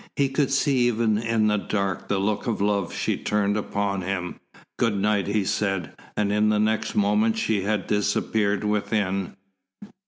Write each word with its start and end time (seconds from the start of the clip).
He 0.15 0.29
could 0.29 0.49
see 0.49 0.87
even 0.87 1.19
in 1.19 1.45
the 1.45 1.57
dark 1.59 2.07
the 2.07 2.17
look 2.17 2.47
of 2.47 2.59
love 2.59 2.91
she 2.91 3.17
turned 3.17 3.55
upon 3.55 4.01
him. 4.01 4.39
"Good 4.79 4.97
night," 4.97 5.27
he 5.27 5.45
said, 5.45 5.91
and 6.17 6.31
in 6.33 6.49
the 6.49 6.57
next 6.59 6.95
moment 6.95 7.37
she 7.37 7.61
had 7.61 7.85
disappeared 7.85 8.63
within. 8.63 9.35